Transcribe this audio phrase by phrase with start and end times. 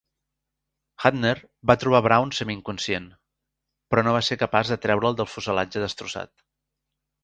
[1.03, 1.33] Hudner
[1.73, 3.07] va trobar Brown semiinconscient,
[3.93, 6.39] però no va ser capaç de treure'l del fuselatge destrossat.